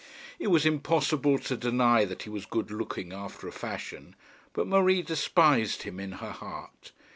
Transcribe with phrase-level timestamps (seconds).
[0.39, 4.15] It was impossible to deny that he was good looking after a fashion;
[4.51, 6.91] but Marie despised him in her heart.